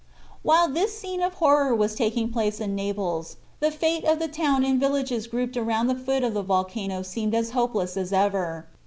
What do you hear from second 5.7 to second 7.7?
the foot of the volcano seemed as